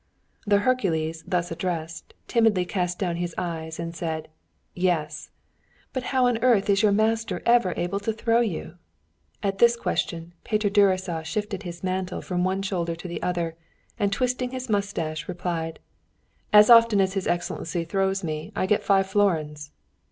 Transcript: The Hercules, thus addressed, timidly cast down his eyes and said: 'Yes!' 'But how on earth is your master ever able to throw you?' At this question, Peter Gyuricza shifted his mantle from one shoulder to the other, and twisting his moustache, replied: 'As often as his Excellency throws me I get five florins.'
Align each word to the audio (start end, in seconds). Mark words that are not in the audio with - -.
The 0.47 0.61
Hercules, 0.65 1.23
thus 1.27 1.51
addressed, 1.51 2.15
timidly 2.27 2.65
cast 2.65 2.97
down 2.97 3.17
his 3.17 3.35
eyes 3.37 3.79
and 3.79 3.95
said: 3.95 4.29
'Yes!' 4.73 5.29
'But 5.93 6.05
how 6.09 6.25
on 6.25 6.39
earth 6.39 6.71
is 6.71 6.81
your 6.81 6.91
master 6.91 7.43
ever 7.45 7.75
able 7.77 7.99
to 7.99 8.11
throw 8.11 8.39
you?' 8.41 8.79
At 9.43 9.59
this 9.59 9.75
question, 9.77 10.33
Peter 10.43 10.71
Gyuricza 10.71 11.23
shifted 11.23 11.61
his 11.61 11.83
mantle 11.83 12.23
from 12.23 12.43
one 12.43 12.63
shoulder 12.63 12.95
to 12.95 13.07
the 13.07 13.21
other, 13.21 13.53
and 13.99 14.11
twisting 14.11 14.49
his 14.49 14.69
moustache, 14.69 15.27
replied: 15.27 15.79
'As 16.51 16.71
often 16.71 16.99
as 16.99 17.13
his 17.13 17.27
Excellency 17.27 17.85
throws 17.85 18.23
me 18.23 18.51
I 18.55 18.65
get 18.65 18.81
five 18.81 19.05
florins.' 19.05 19.69